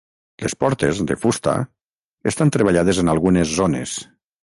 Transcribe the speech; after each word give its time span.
Les 0.45 0.55
portes, 0.63 1.01
de 1.11 1.17
fusta, 1.25 1.53
estan 2.35 2.55
treballades 2.59 3.07
en 3.07 3.17
algunes 3.17 3.57
zones. 3.63 3.99